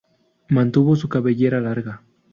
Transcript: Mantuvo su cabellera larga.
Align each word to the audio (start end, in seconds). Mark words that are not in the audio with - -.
Mantuvo 0.49 0.95
su 0.95 1.07
cabellera 1.09 1.61
larga. 1.61 2.01